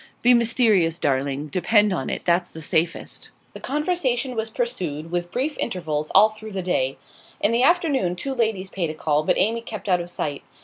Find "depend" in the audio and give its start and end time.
1.49-1.91